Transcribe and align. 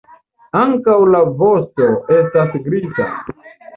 Ankaŭ 0.61 0.95
la 1.15 1.21
vosto 1.41 1.91
estas 2.17 2.57
griza. 2.69 3.11